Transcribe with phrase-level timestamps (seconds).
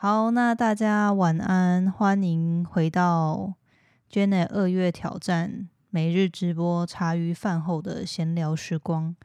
[0.00, 3.54] 好，那大家晚安，欢迎回到
[4.08, 9.16] Jenny 二月挑战每日直播茶余饭后的闲聊时光。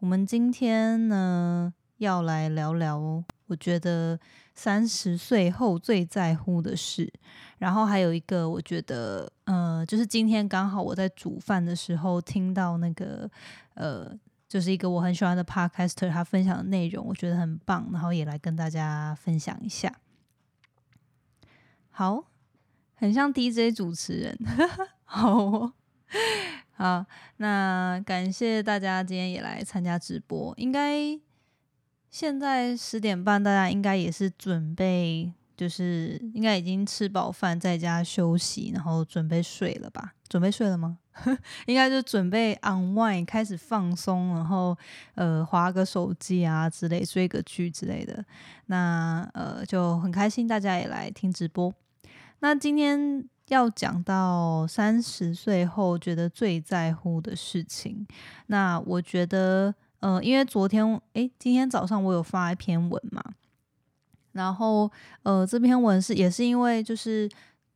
[0.00, 4.18] 我们今天呢要来聊聊，我觉得
[4.56, 7.12] 三十岁后最在乎的事。
[7.58, 13.30] 然后还有一个，我觉得呃，就是今天刚好我在煮饭的时候听到那个
[13.74, 14.10] 呃，
[14.48, 19.94] 就是一个我很喜欢的 Podcaster 他分享的内容，我觉得很棒，然后也来跟大家分享一下。
[21.98, 22.26] 好，
[22.94, 24.38] 很像 DJ 主持人，
[25.04, 25.72] 好哦
[26.70, 27.04] 好，
[27.38, 30.54] 那感谢大家今天也来参加直播。
[30.58, 31.18] 应该
[32.08, 40.14] 现在十点半，大家应该也是准备，就是应该已经吃饱饭，在家休息，然后准备睡了吧？
[40.28, 40.98] 准备睡了吗？
[41.66, 44.78] 应该就准备 unwind，开始放松，然后
[45.16, 48.24] 呃，划个手机啊之类，追个剧之类的。
[48.66, 51.74] 那呃，就很开心，大家也来听直播。
[52.40, 58.06] 那今天要讲到三十岁后觉得最在乎的事情，
[58.46, 63.20] 那我觉得，呃，因为昨天，诶，今天早上我有发一篇文嘛，
[64.32, 64.88] 然后，
[65.24, 67.28] 呃，这篇文是也是因为就是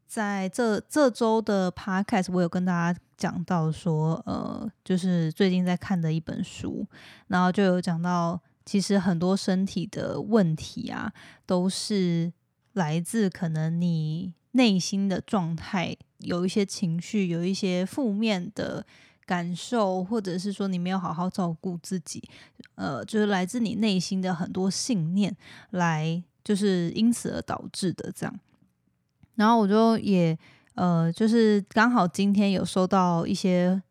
[0.06, 6.86] 在这这周的 podcast，我有跟大家讲到说，呃，就是最近在看的一本书，
[7.26, 11.12] 然后就有讲到，其实很多身体的问题啊，
[11.46, 12.32] 都是
[12.74, 14.34] 来自可能你。
[14.52, 18.86] 内心的状态有一些情绪，有一些负面的
[19.26, 22.22] 感受，或者是说你没有好好照顾自己，
[22.76, 25.36] 呃，就是来自你内心的很多信念，
[25.70, 28.40] 来就是因此而导致的这样。
[29.34, 30.38] 然后我就也
[30.74, 33.82] 呃，就是刚好今天有收到一些。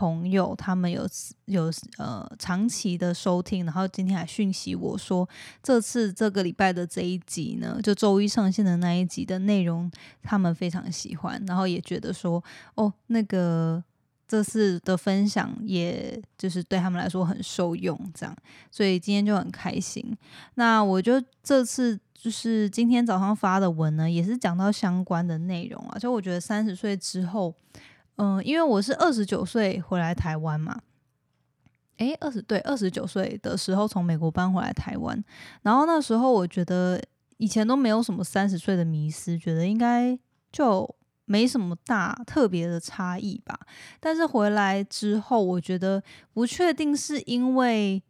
[0.00, 1.06] 朋友，他们有
[1.44, 5.28] 有呃长期的收听，然后今天还讯息我说，
[5.62, 9.90] 这次这个礼拜的这一集呢，就周一上线的那一集的内容，
[10.22, 12.42] 他们非常喜欢，然后也觉得说，
[12.76, 13.84] 哦，那个
[14.26, 18.34] 这次的分享，也就是对他们来说很受用，这样，
[18.70, 20.16] 所以今天就很开心。
[20.54, 27.54] 那我就这次就是今天早上发的文呢，也是讲到相关的内容啊，就我觉得三十岁之后。
[28.22, 30.78] 嗯，因为我是二十九岁回来台湾嘛，
[31.96, 35.24] 诶，二十对二十九岁的时候从美国搬回来台湾，
[35.62, 37.02] 然后那时候我觉得
[37.38, 40.18] 以前都没有什么三十岁的迷思，觉得应该
[40.52, 40.94] 就
[41.24, 43.58] 没什么大特别的差异吧。
[43.98, 46.02] 但是回来之后，我觉得
[46.34, 48.02] 不确定是因为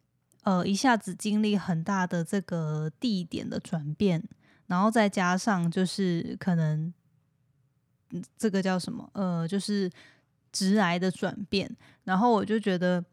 [0.42, 4.20] 呃一下子经历很大的这个地点的转变，
[4.66, 6.92] 然后再加上就是可能。
[8.36, 9.08] 这个叫什么？
[9.14, 9.90] 呃，就是
[10.52, 11.70] 直癌的转变。
[12.04, 13.04] 然后我就觉得，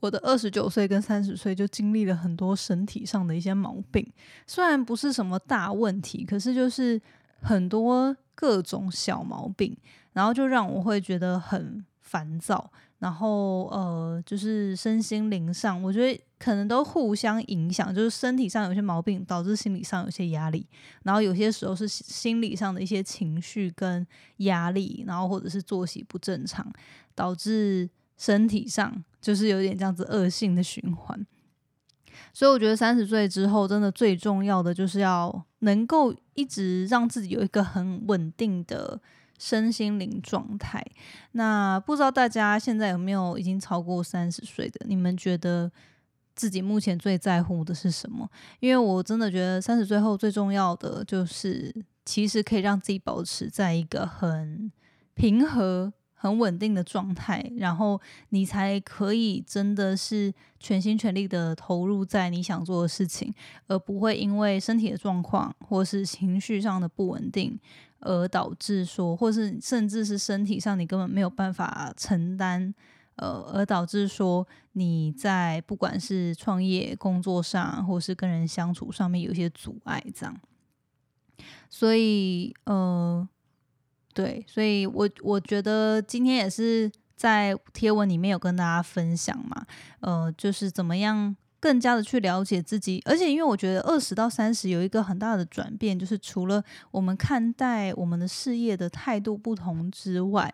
[0.00, 4.06] 我的二十九岁跟三十岁就经历了很多身体上的一些毛病，
[4.46, 7.00] 虽然不是什么大问题，可是就是
[7.40, 9.76] 很多各种小毛病，
[10.12, 12.70] 然后就让我会觉得很烦躁。
[12.98, 17.94] 然后呃，就是身心灵上，我觉得可能都互相影响。
[17.94, 20.66] 就是身体上有些毛病，导致心理上有些压力；
[21.02, 24.06] 然后有些时候是心理上的一些情绪跟
[24.38, 26.70] 压力，然后或者是作息不正常，
[27.14, 27.88] 导致
[28.18, 31.26] 身体上就是有点这样子恶性的循环。
[32.32, 39.00] 所以我觉得三十岁之后，真的最重要的就是要能够一直让自己有一个很稳定的。
[39.36, 40.82] 身心灵状态，
[41.32, 44.86] 那不知道大家现在有没有已经超过三十岁的？
[44.88, 45.70] 你们觉得
[46.34, 48.28] 自己目前最在乎的是什么？
[48.60, 51.74] 因为我真的觉得三十岁后最重要的就是，
[52.04, 54.70] 其实可以让自己保持在一个很
[55.14, 58.00] 平和、很稳定的状态，然后
[58.30, 63.32] 你才可以真的是全心全力的投入在你想做的事情，
[63.68, 67.58] 而不会因为身体的状况或是情绪上的不稳定。
[68.06, 72.74] 而导致说，或是甚至是身体上你根本没有办法承担，
[73.16, 80.36] 呃，而导致说你在不管是创业、工作上，或是跟人相处上面有一些阻碍，这样。
[81.68, 83.28] 所以，呃，
[84.12, 89.66] 对，所以我我觉得今天也是在贴文里面有跟大家分享嘛，
[90.00, 91.36] 呃，就是怎么样。
[91.60, 100.52] 更加的去了解自己，而且因为我觉得二十到三十有一个很大的转变，就是除了我们看待我们的事业的态度不同之外，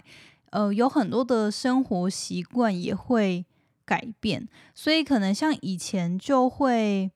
[0.50, 3.44] 呃，有很多的生活习惯也会
[3.84, 4.48] 改变。
[4.74, 7.10] 所以可能像以前就会，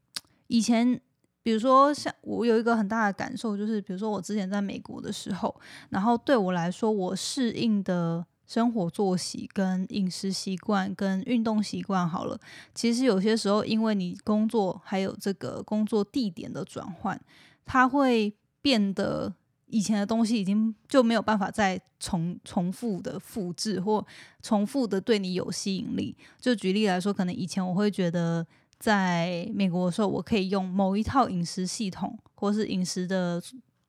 [0.48, 1.00] 以前
[1.42, 5.54] 比如说像我有一个很大的感受，就是比如说我之前在美国的时候，
[5.90, 8.26] 然后对我来说，我适应的。
[8.46, 12.38] 生活作息、跟饮食习惯、跟运动习惯好了，
[12.74, 17.18] 其实有些时候，因为你工作还有这个工作地点的转换，
[17.64, 19.32] 它会变得
[19.74, 24.06] 以前的东西已经就没有办法再重重复的复制或
[24.40, 26.16] 重复的对你有吸引力。
[26.40, 28.46] 就举例来说，可能以前我会觉得
[28.78, 33.42] 在美国的时候，我可以用某一套饮食系统或是饮食的。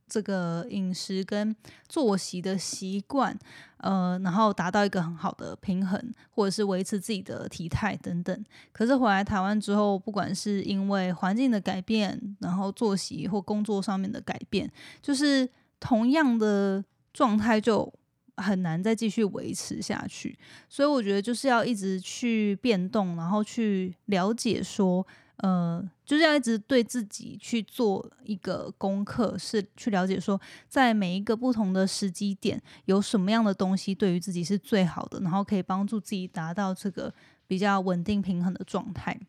[0.07, 1.53] 这个饮食跟
[1.89, 3.35] 作息的习惯，
[3.77, 5.99] 呃，然后达到一个很好的平衡，
[6.29, 8.45] 或者是维持自己的体态等等。
[8.71, 14.71] 可是回来台湾之后，不管是因为环境的改变，然后作息或工作上面的改变，
[15.01, 15.49] 就是
[15.80, 16.83] 同样的
[17.13, 17.92] 状态就
[18.38, 20.38] 很难再继续维持下去。
[20.69, 25.06] 所以我觉得就是要一直去变动，然后去了解说。
[25.39, 30.39] 呃，就是要一直对自己去做一个功课，是去了解说，
[30.69, 37.13] 在每一个不同的时机点，有什么样的东西对于自己是最好的，然后可以帮助自己达到这个
[37.48, 39.19] 比较稳定平衡的状态。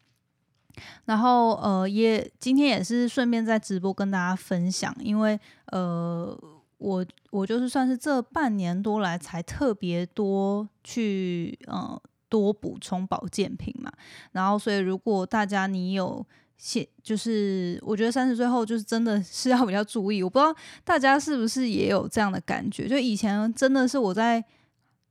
[1.05, 6.39] 然后，呃，也今天也是顺便在直播跟大家分享，因为呃，
[6.79, 12.01] 我我就是算是这半年多来才特别多去，呃。
[12.29, 13.91] 多补充保健品嘛，
[14.33, 16.27] 然后所以如果大家你有
[16.59, 20.53] 现，就是我觉得三十岁后就是真的是要比较注意，我不知道
[20.85, 24.45] 大家是不是也有这样的感觉，就以前真的是我在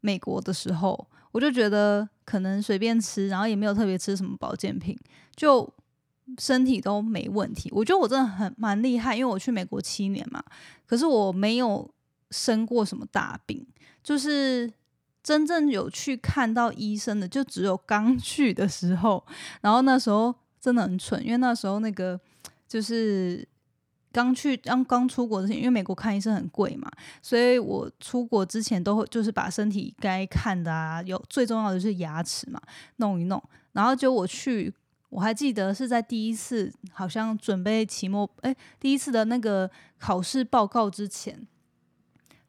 [0.02, 4.98] 美国的时候，我就觉得可能随便吃，然后也没有特别吃什么保健品，
[5.36, 5.70] 就
[6.38, 7.70] 身体都没问题。
[7.74, 10.42] 我觉得我真的很蛮厉害，因为我去美国七年嘛，
[10.86, 11.92] 可是我没有
[12.32, 13.68] 生过什么大病，
[14.02, 14.72] 就是。
[15.26, 19.26] 真正有去看到医生的，就只有刚去的时候，
[19.60, 22.22] 然后那时候真的很蠢，因为那时候那个
[22.68, 23.44] 就是
[24.16, 26.90] 刚去刚刚出国之前，因为美国看医生很贵嘛，
[27.22, 32.62] 所以我出国之前都会就是把身体该看的啊，有最重要的是牙齿嘛，
[32.96, 34.74] 弄一弄，然后就我去，
[35.10, 39.70] 我还记得是在第一次好像准备期末，哎，第一次的那个
[40.00, 41.46] 考试报告之前，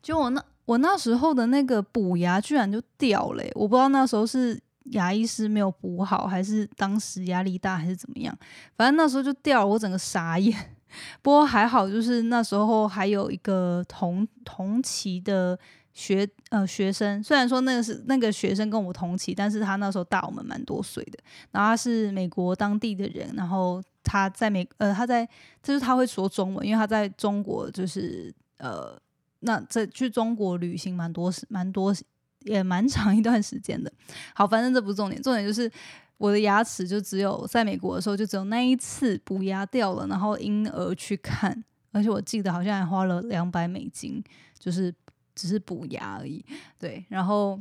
[0.00, 0.40] 就我那。
[0.66, 8.36] 我那时候的那个补牙居然就掉了，我不知道那时候是牙医师没有补好，还是当时压力大，还是怎么样。
[8.76, 10.75] 反正那时候就掉了，我整个傻眼。
[11.22, 15.58] 不过还好，就是那时候还有一个同同期的
[15.92, 21.18] 学呃学生，虽然说那个是那个学生跟我同期，但是他那时候大我们蛮多岁的。
[21.50, 25.28] 然后他是美国当地的人，然后他在美呃他在
[25.62, 28.98] 就是他会说中文，因为他在中国就是呃。
[29.40, 31.94] 那在去中国旅行蛮多时，蛮多
[32.40, 33.92] 也蛮长一段时间的。
[34.34, 35.70] 好，反正这不是重点，重点就是
[36.18, 44.22] 我的牙齿就只有在美国的时候就只有那一次补牙掉了，然后因而去看，而且我记得好像还花了两百美金，
[44.58, 44.94] 就是
[45.34, 46.44] 只是补牙而已。
[46.78, 47.60] 对，然后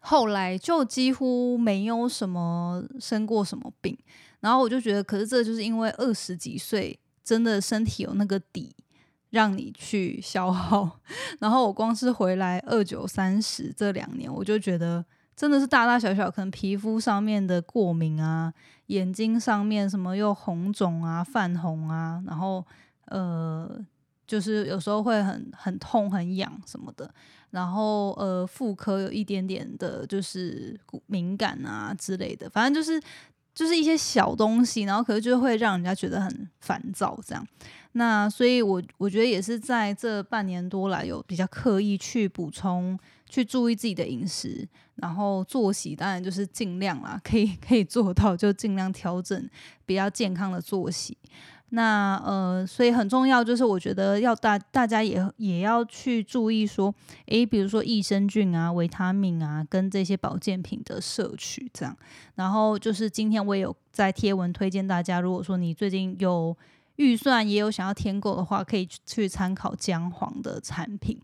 [0.00, 3.96] 后来就几乎没有什么生过什么病，
[4.40, 8.74] 然后我就觉得，可是这就是因为二十几岁真的身体有那个底。
[9.30, 10.98] 让你去消耗，
[11.38, 15.04] 然后我光是回来二九三十这两年，我就觉得
[15.40, 18.52] 真的是大大小小，可能皮肤上面的过敏啊，
[18.88, 22.62] 眼睛上面什么又红肿啊、泛红啊，然后
[23.06, 23.66] 呃，
[24.26, 27.10] 就是有时候会很很痛、很痒什么的，
[27.52, 33.02] 然后呃，妇科有一点点的就是敏感啊之类的，反正就是
[33.54, 37.42] 就是一些小东西，然后可是就会让人家觉得很烦躁这样。
[37.92, 42.96] 那所以，我我觉得也是在这半年多来，有比较刻意去补充、
[43.30, 49.48] 去注意自己的饮食，然后作息，当然就是尽量啦，可以可以做到就尽量调整
[49.86, 51.16] 比较健康的作息。
[51.70, 56.92] 那呃，所以很重要就是，我觉得要大大家也也要去注意说，
[57.26, 61.96] 诶，比如说益生菌啊、维他命啊，跟这些保健品的摄取这样。
[62.34, 66.54] 然后就是今天我也有在贴文推荐大家，如果说你最近有。
[66.96, 71.18] 预算也有想要添购的话，可以去参考姜黄的产品，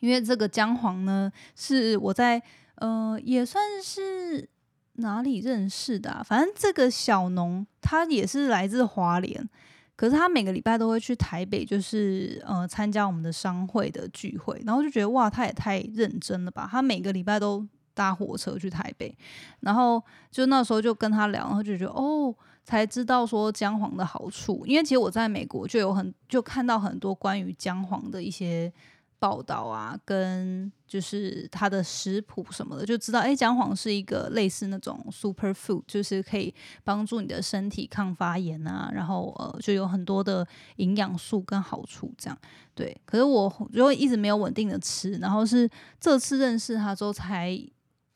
[0.00, 2.42] 因为这个姜黄呢是我在
[2.76, 4.48] 呃也算是
[4.94, 9.48] 哪里认识的，反正这个小农他也是来自华联，
[9.94, 19.16] 可是他每个礼拜都会去台北，就是呃参加我们的商会的聚会，然后就觉得哇，他也太认真了吧，他每个礼拜都搭火车去台北，
[19.60, 22.34] 然后就那时候就跟他聊，然后就觉得哦。
[22.66, 28.72] 才知道说姜黄的好处，因为其实我在美国就有很就看到很多关于姜黄的一些
[29.18, 36.54] 报道啊，跟就是它的食谱什么的，就知道哎，姜黄是一个类似那种 super food，就是可以
[36.84, 40.46] 帮助你的身体抗发炎啊，然后呃就有很多的
[40.76, 42.38] 营养素跟好处这样。
[42.74, 45.68] 对，可是我如果一直没有稳定的吃，然后是
[46.00, 47.58] 这次认识他之后才。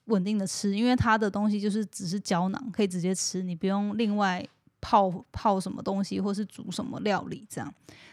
[0.06, 4.44] 稳定的吃，因为他的东西就是只是胶囊，可以直接吃，你不用另外
[4.80, 7.72] 泡泡什么东西或是煮什么料理这样。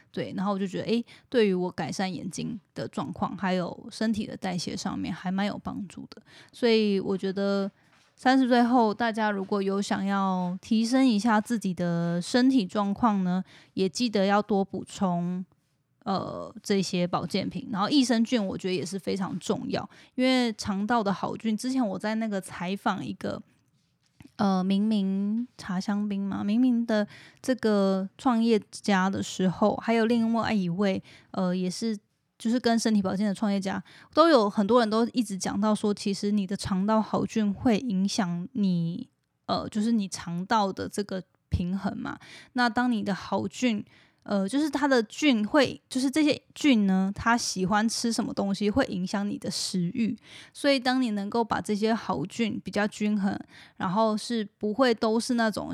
[0.09, 6.19] 对，然后我就觉得，诶，对于我改善眼睛的状况，还有身体的代谢上面，还蛮有帮助的。
[6.51, 7.69] 所以我觉得
[8.15, 13.43] 三十岁后，大家如果有想要提升一下自己的身体状况呢，
[13.73, 15.45] 也记得要多补充
[16.03, 17.67] 呃这些保健品。
[17.71, 23.39] 然后益生菌，我觉得也是非常重要，因为肠道的好菌，之前我在那个采访一个。
[24.37, 27.07] 呃，明明茶香槟嘛，明明的
[27.41, 31.97] 这个创业家的时候，还有另外一位，呃，也是
[32.37, 39.09] 就是跟身体保健的创业家，都有很多人都一直讲到说，其实你的肠道好菌会影响你，
[39.47, 42.19] 呃，就是你肠道的这个平衡嘛。
[42.53, 43.83] 那当你的好菌，
[44.29, 50.13] 呃，就是它的菌会，就是这些菌呢，它喜欢吃什么东西，会影响你的食欲。
[50.51, 53.39] 所以，当你能够把这些好菌比较均衡，
[53.77, 55.73] 然后是不会都是那种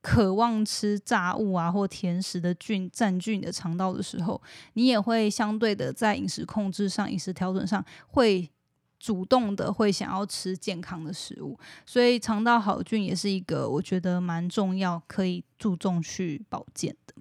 [0.00, 4.40] 渴望吃炸物啊或甜食的菌占据你的肠道的时候，
[4.72, 8.50] 你也会相对的在饮食控制上、饮食调整上，会
[8.98, 11.58] 主动的会想要吃健康的食物。
[11.84, 17.14] 所以，肠道好菌也是一个我觉得蛮重要，可以注重去保健的。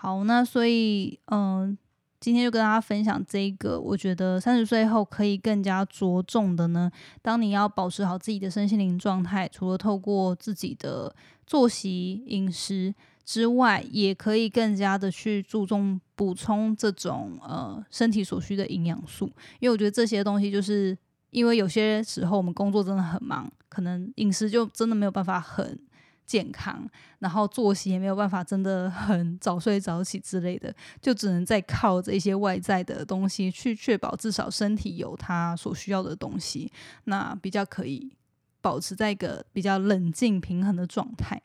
[0.00, 1.76] 好，那所以，嗯，
[2.20, 6.88] 今天就跟大家分享这个，我觉得三十岁后可以更加着重的呢。
[7.20, 11.12] 当你要保持好自己的身心灵状态，除了透过自己的
[11.48, 19.26] 作息、饮食之外，也可以更加的去注重补充这种呃身体所需的营养素。
[19.58, 20.96] 因为我觉得这些东西，就是
[21.30, 25.76] 因为有些时候我们工作真的很忙，可能饮食就真的没有办法很。
[26.28, 26.86] 健康，
[27.20, 36.70] 然后作息也没有办法真的很早睡早起之类的，就只能再靠着一些外在的东西去确保至少身体有它所需要的东西，
[37.04, 38.12] 那比较可以
[38.60, 41.40] 保持在一个比较冷静平衡的状态。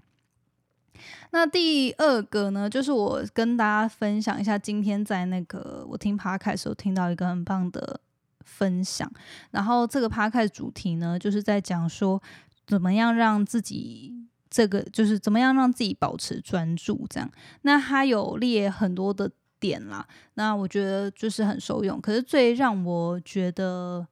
[1.32, 8.02] 那第二个呢，就是我跟大家分享一下，今天在那个我听 p 开 d 时候听到一个很棒的
[8.42, 9.10] 分享，
[9.52, 12.22] 然后这个 p 开 d 主题呢，就是在讲说
[12.68, 14.28] 怎么样让自己。
[14.54, 17.28] 这个就是怎么样让自己保持专注，这样。
[17.64, 22.00] 那他有列很多的点啦，那我觉得就是很受用。
[22.00, 24.06] 可是最让我觉得，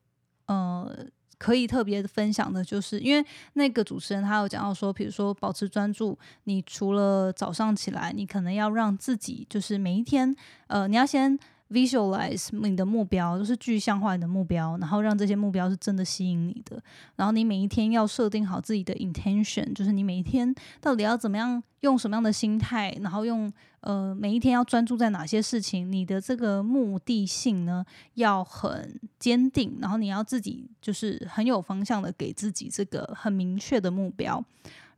[0.48, 1.06] 呃，
[1.38, 11.38] 可以特别分享的，就是因为那个主持人他有讲到说，比如说保持专注，你除了早上起来，你可能要让自己就是每一天，呃，你要先。
[11.72, 16.82] Visualize 你的目标，就是具象化你的目标，然后让这些目标是真的吸引你的。
[17.16, 27.86] 然后你每一天要设定好自己的 intention，就是你每一天到底要怎么样，用什么样的心态，然后用呃每一天要专注在哪些事情，你的这个目的性呢
[28.16, 34.44] 要很坚定，然后你要自己就是很有方向的给自己这个很明确的目标。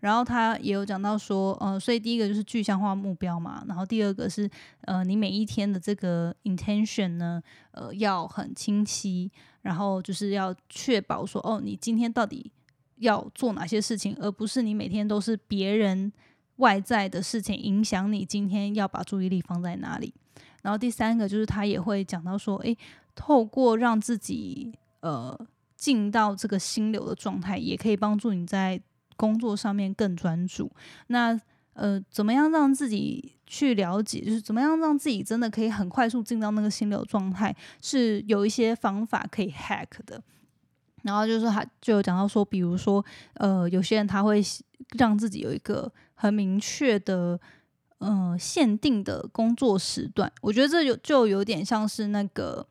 [0.04, 4.50] 然后他也有讲到说，呃，所以第一个就是具象化目标嘛，然后第二个是，
[4.82, 7.42] 呃，你每一天的这个 intention 呢，
[7.72, 9.32] 呃，要很清晰，
[9.62, 12.52] 然后就是要确保说，哦，你今天到底
[12.98, 16.12] 要做哪些事情，而不是你每天都是别人
[16.58, 20.14] 外在的事情影响你今天要把注意力放在哪里。
[20.64, 22.78] 然后第三个就是他也会讲到说，诶，
[23.16, 25.40] 透过让自己呃
[25.78, 28.82] 进到这个心流的状态，也可以帮助你在。
[29.24, 30.70] 工作上面更专注，
[31.08, 31.40] 那
[31.76, 34.20] 呃，怎么样让自己去了解？
[34.20, 37.56] 就是怎么样让自己真的可以很快速进到那个心流状态？
[37.82, 40.22] 是有一些方法可以 hack 的。
[41.04, 43.04] 然后就是他就有讲到说，比如说
[43.36, 44.42] 呃，有些人他会
[44.98, 47.40] 让自己有一个很明确的
[48.00, 50.30] 呃限定的工作时段。
[50.42, 52.68] 我觉得这有就有点像是那个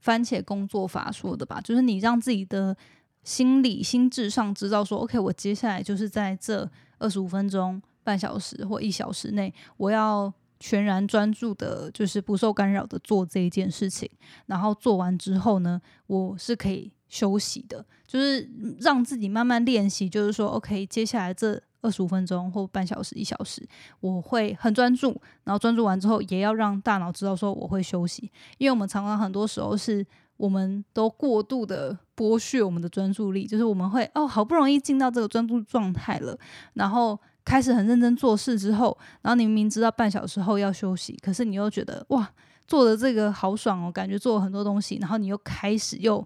[0.00, 2.76] 番茄工作法说的吧，就是你让自己的。
[3.24, 14.08] 心理心智上知道说，OK，我接下来就是在这二十五分钟、半小时或一小时内，我要全然专注的，就是不受干扰的做这一件事情。
[14.44, 18.46] 然后做完之后呢，我是可以休息的，就是
[18.80, 23.66] 让自己慢慢练习，就是说，OK，接下来这二十五分钟或半小时、一小时，
[24.00, 25.18] 我会很专注。
[25.44, 30.06] 然后专注完之后，也要让大脑知道说我会休息，因为我们常常很多时候是。
[30.44, 36.38] 我们都过度的剥削我们的专注力，就是我们会哦，好不容易进到这个专注状态了，
[36.74, 42.30] 然后开始很认真做事之后，然后你明明知道半小时后要休息，可是你又觉得哇，
[42.66, 46.22] 做的这个好爽哦，感觉做了很多东西，然后你又开始又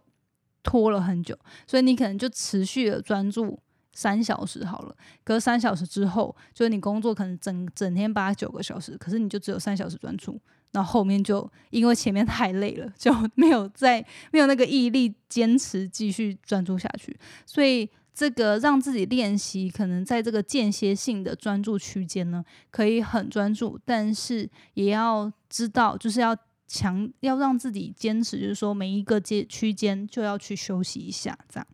[0.64, 3.56] 拖了很久，所以你可能就持续的专注
[3.92, 10.40] 三小时好了，隔三小时之后，就是你工作可能整整天八九个小时，可是你就只有三小时专注。
[10.72, 17.16] 那后面就因为前面太累了，就没有再没有那个毅力坚持继续专注下去。
[17.46, 31.66] 所以这个让自己练习，可能在这个间歇性的专注区间呢，可以很专注，但是也要知道，就是要强要让自己坚持，就是说每一个阶区间就要去休息一下，这样。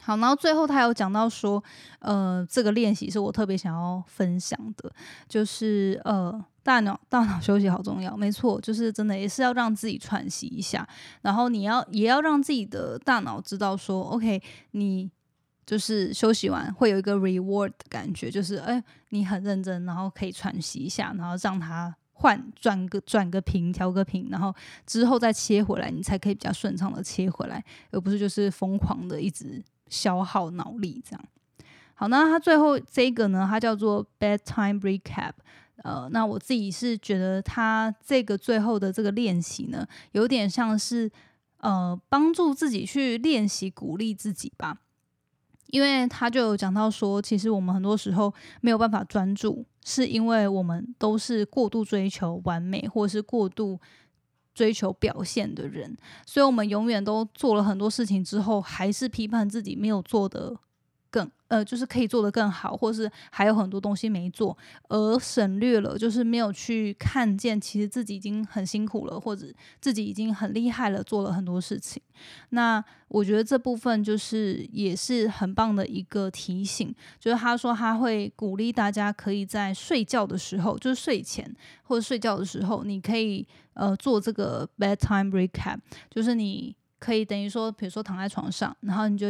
[0.00, 1.62] 好，然后最后他有讲到说，
[2.00, 4.92] 呃，这个练习是我特别想要分享的，
[5.28, 10.86] 就是呃，大脑 大脑休息好重要，没错，就是真的也是要让自己喘息一下，
[11.22, 14.42] 然后你要也要让自己的大脑知道说，OK，
[14.72, 15.10] 你
[15.66, 24.54] 就是休息完会有一个 reward 的感觉，就是哎，你很认真，然后可以喘息一下，然后让它换转个转个频，调个频，然后
[24.86, 29.62] 之后再切回来，你才可以比较顺畅的切回来，而不是就是疯狂的一直。
[29.92, 31.22] 消耗脑力，这样
[31.94, 32.08] 好。
[32.08, 33.46] 那它最后这个呢？
[33.46, 35.32] 它叫做 bedtime recap。
[35.76, 41.10] 呃，那我自己是觉得他这个最后的这个练习呢，有点像是
[41.58, 44.78] 呃帮助自己去练习鼓励自己吧。
[45.68, 53.80] 因为他就有讲到说，其实我们很多时候没有办法专注，是因为我们都是过度追求完美，或者是过度。
[54.54, 60.54] 追求表现的人，所以我们永远都做了很多事情之后，还是批判自己没有做的。
[61.52, 64.56] 呃，就是可以做得更好，或是还有很多东西没做，
[64.88, 69.46] 而省略了，就是没有去看见，其实自己已经很辛苦了，或者
[69.78, 72.00] 自己已经很厉害了，做了很多事情。
[72.50, 85.76] 那我觉得这部分就是也是很棒的一个提醒，就是他说他会鼓励大家可以在睡觉的时候，就是睡前或者睡觉的时候，你可以呃做这个 bedtime recap，
[86.08, 86.74] 就是你。
[87.02, 89.26] 可以等于说，比如说躺在床上，然后你就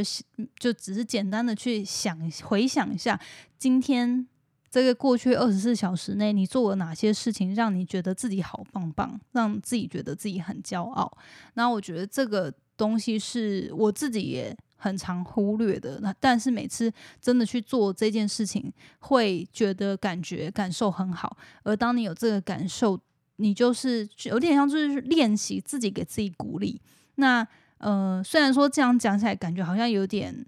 [0.59, 3.19] 就只是简单的去想回想一下，
[3.59, 4.29] 今天
[4.71, 11.11] 这个过去二十四小时内你做了哪些事情，让你觉得自己好棒棒，让自己觉得自己很骄傲。
[11.55, 21.35] 那我觉得这个东西是我自己也很常忽略的，那但是每次真的去做这件事情，会觉得感觉感受很好。
[21.63, 23.01] 而当你有这个感受，
[23.37, 26.79] 你就是有点像就是练习自己给自己鼓励。
[27.15, 27.47] 那
[27.83, 30.47] 呃，虽然说这样讲起来，感觉好像有点，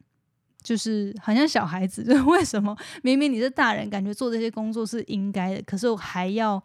[0.62, 6.62] 就是好像小孩子， 就为什么明明你是大人，感觉做这些工作是应该的，可是我还要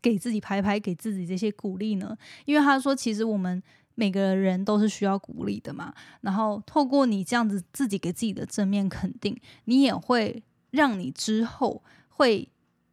[0.00, 2.16] 给自己拍拍，给自己这些鼓励呢？
[2.44, 3.60] 因为他说，其实我们
[3.96, 5.92] 每个人都是需要鼓励的嘛。
[6.20, 12.48] 然后透过你这样子自己给自己的正面肯定，你也会让你之后会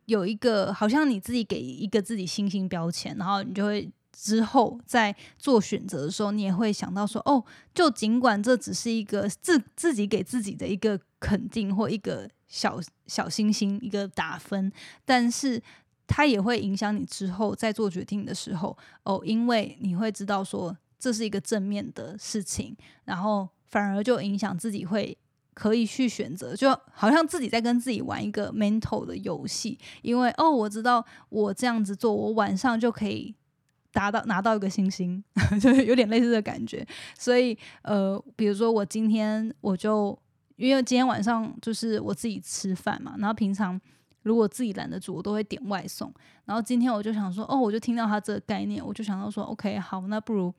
[0.05, 3.91] 有一个，好像你自己给一个自己星星标签，然后你就会。
[4.21, 7.41] 之后在做选择的时候，你也会想到说，哦，
[7.73, 14.69] 就尽管这只是一个自自己给自己的一个肯定或一个小小星星一个打分，
[15.05, 15.61] 但是
[16.05, 25.17] 它也会影响你之后在做决定的时候，哦，因为你会知道说这是一个正面的事情，然后反而就影响自己会
[25.53, 33.33] 可以去选择，就好像自己在跟自己玩一个 mental 的游戏，因为哦，我知道我这样子做，我晚上就可以。
[33.91, 35.23] 达到拿到一个星星，
[35.59, 36.85] 就是有点类似的感觉。
[37.17, 40.17] 所以，呃，比如说我今天我就
[40.57, 43.79] 因为今天晚上就是我自己吃饭嘛，然后平常
[44.23, 46.13] 如果自己懒得煮，我都会点外送。
[46.45, 50.53] 然后今天我就想说，哦，我就听到他这个概念，我就想到说，OK，好，那不如。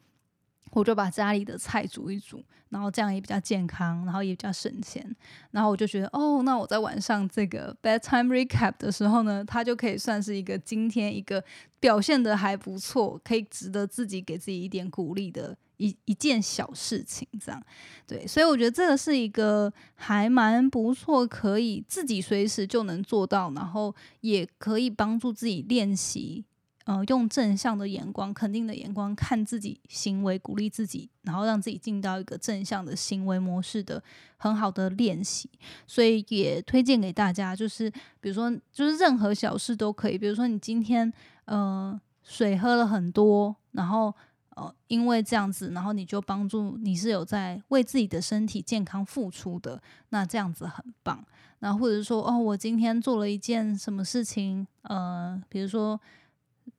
[0.71, 5.05] 我就把家里的菜煮一煮，然后这样也比较健康，然后也比较省钱。
[5.51, 11.43] 然后我就觉得，哦，那我在晚上这个 bedtime recap 的时候呢，它就可以算是一个今天一个
[11.81, 17.27] 表现的还不错，可以值得自己给自己一点鼓励的一一件小事情。
[17.45, 17.61] 这样，
[18.07, 26.45] 对，所以我觉得这个是一个还蛮不错，可以自己随时就能做到，然后也可以帮助自己练习。
[26.91, 34.03] 呃，用正向的眼光、肯定的眼光看自己行为，鼓励自己，然后让自己进到一个正向的行为模式的
[34.37, 35.49] 很好的练习。
[35.87, 37.89] 所以也推荐给大家，就是
[38.21, 40.19] 比如说，就是任何小事都可以。
[40.19, 41.13] 比如说，你今天
[41.45, 44.13] 呃水喝了很多，然后
[44.57, 51.25] 呃因为这样子，然后你就帮助你是有在为自己的身体健康付出的，那这样子很棒。
[51.61, 56.01] 然后或者说，哦，我今天做了一件什么事情，呃，比如说。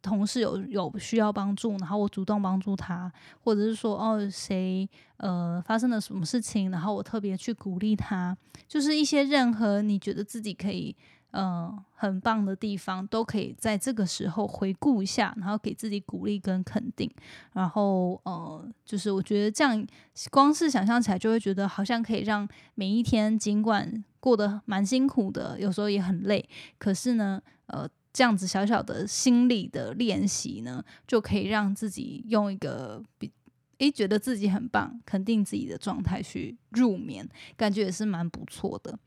[0.01, 3.11] 同事有有需要帮助，然后我主动帮助他，
[3.43, 8.35] 或者是说哦谁呃发生了什么事情，然后我特别去鼓励他，
[8.67, 10.95] 就是一些任何你觉得自己可以
[11.31, 17.09] 嗯很棒的地方，都可以在这个时候回顾一下，然后给自己鼓励跟肯定，
[17.53, 19.87] 然后呃就是我觉得这样
[20.31, 27.87] 光是想象起来就会觉得好像可以让每一天尽管过得蛮辛苦的，有时候也很累，可是呢呃。
[28.13, 33.31] 这样子小小的心理的练习呢，就可以让自己用一个比
[33.77, 38.99] 诶觉得自己很棒、肯定自己的状态去入眠，感觉也是蛮不错的。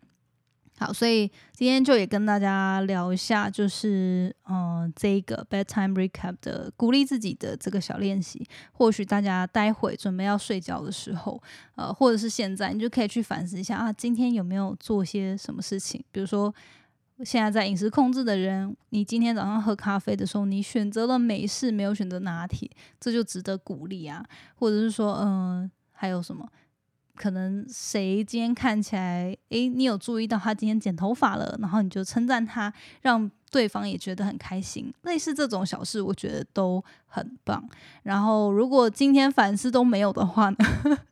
[0.77, 8.45] 好，所以今天就也跟大家聊一下，就是嗯，这个 bedtime recap 的鼓励自己的这个小练习。
[8.73, 11.41] 或许大家待会准备要睡觉的时候，
[11.77, 16.05] 呃，或者是现在，你就可以去反思一下啊，今天有没有做些什么事情？
[16.11, 16.53] 比如说，
[17.23, 24.25] 现在在饮食控制的人，你今天早上喝咖啡的时候，你选择了美式，没有选择拿铁，这就值得鼓励啊。
[24.57, 26.49] 或者是说，嗯，还有什么？
[27.15, 32.73] 可能谁今天看起来，诶，你有注意到他今天剪头发了，然后你就称赞他，
[33.03, 34.93] 让对方也觉得很开心。
[35.03, 37.65] 类似这种小事，我觉得都很棒。
[38.03, 40.57] 然后，如果今天反思都没有的话呢，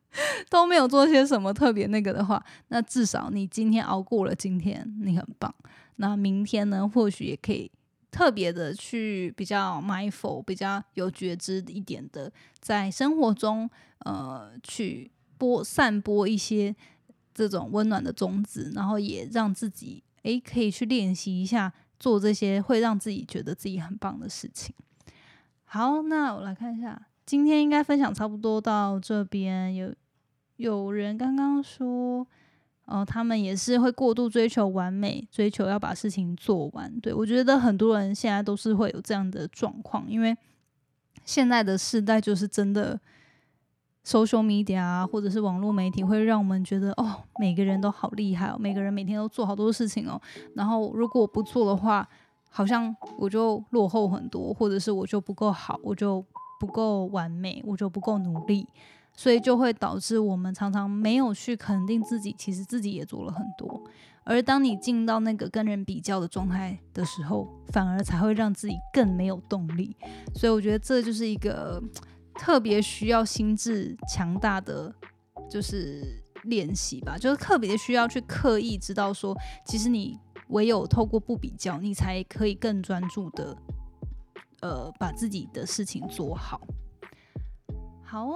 [0.51, 5.55] 都没有做些什么特别那个的话，那至少你今天熬过了今天，你很棒。
[5.97, 7.71] 那明天呢，或许也可以
[8.11, 15.11] 特别的去比较 mindful，比较有觉知一点的，在生活中，呃，去。
[15.39, 16.73] 播散播一些
[17.35, 24.73] 这种温暖的种子，然后也让自己诶可以去练习一下做这些会让自己觉得自己很棒的事情。
[25.65, 29.75] 好，那我来看一下，今天应该分享差不多到这边。
[29.75, 29.93] 有
[30.59, 32.25] 有人刚刚说，
[32.93, 37.01] 哦，他们也是会过度追求完美，追求要把事情做完。
[37.01, 40.37] 对我觉得很多人现在都是会有这样的状况，因为
[41.25, 43.01] 现在的时代就是真的。
[44.05, 50.21] social media 啊，或者是网络媒体，会让我们觉得哦，每个人都好厉害哦，每个人每天都做好多事情哦。
[50.57, 52.09] 然后如果不做的话，
[52.51, 56.25] 好像我就落后很多，或者是我就不够好，我就
[56.59, 58.67] 不够完美，我就不够努力，
[59.15, 63.83] 所以就会导致我们常常没有去肯定自己，其实自己也做了很多。
[64.25, 69.97] 而当你进到那个跟人比较的状态的时候，反而才会让自己更没有动力。
[70.35, 71.83] 所以我觉得这就是一个。
[72.35, 74.93] 特别需要心智强大的
[75.51, 76.03] 就是
[76.45, 83.55] 练习吧，就是特别需要去刻意知道说，其实你唯有透过不比较，你才可以更专注的，
[84.63, 86.59] 呃，把自己的事情做好。
[88.03, 88.33] 好。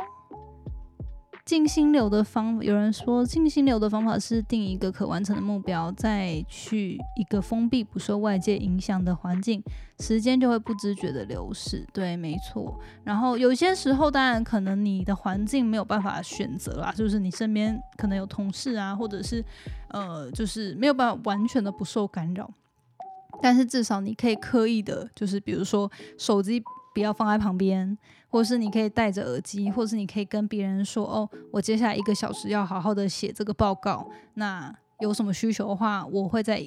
[1.47, 9.63] 静心流的方，有人说静心流的方法是定一个可完成的目标，再去一个封闭、不受外界影响的环境，
[10.01, 11.87] 时间就会不知觉的流逝。
[11.93, 12.81] 对，没错。
[13.05, 19.45] 然后有些时候，当然可能你的环境没有办法选择啦，就是你身边可能有同事啊，或者是
[19.91, 22.51] 呃，就是没有办法完全的不受干扰，
[23.41, 26.61] 但是至少你可以刻意的，就是比如说手机。
[26.97, 27.99] 不要放在旁边，
[28.37, 34.07] 或是你可以戴着耳机，或是你可以跟别人说：“哦，我接下来一个小时要好好的写这个报告。
[34.35, 34.71] 那
[35.01, 36.63] 有什么需求的话，我会在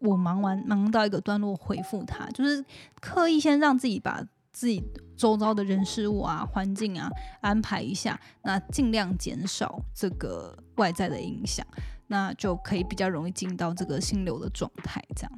[0.00, 2.26] 我忙完忙到一个段落回复他。
[2.30, 2.64] 就是
[3.00, 4.20] 刻意先让自己把
[4.52, 4.82] 自己
[5.16, 7.08] 周遭的人事物啊、环境啊
[7.40, 11.64] 安排一下，那尽量减少这个外在的影响，
[12.08, 15.32] 那就可以比较容易进到这个心流的状态，这样。”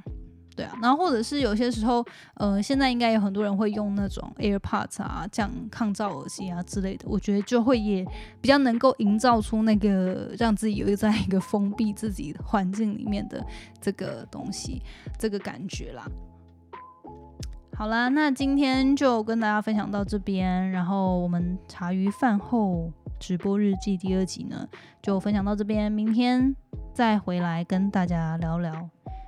[0.56, 2.02] 对啊，然后或者是有些时候，
[2.34, 8.02] 呃，现在应该有很多人会用那种 AirPods 啊，这样抗噪耳机啊之类的，我觉得就会也
[8.40, 13.44] 比较能够营造出那个让自己有一在一个封闭自己环境里面的
[13.82, 14.82] 这个东西，
[15.18, 16.06] 这个感觉啦。
[17.76, 22.90] 好啦，那今天就跟大家分享到这边，然后我们茶余饭后
[23.20, 24.66] 直播日记第二集呢，
[25.02, 26.56] 就分享到这边，明天
[26.94, 28.88] 再回来跟大家聊聊。